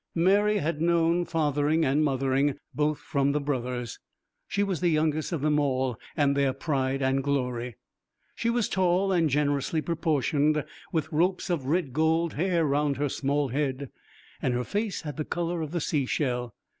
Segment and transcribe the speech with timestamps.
[0.15, 3.99] Mary had known fathering and mothering both from the brothers.
[4.47, 7.75] She was the youngest of them all, and their pride and glory.
[8.33, 13.49] She was tall and generously proportioned, with ropes of red gold hair round her small
[13.49, 13.91] head,
[14.41, 16.55] and her face had the colour of the sea shell.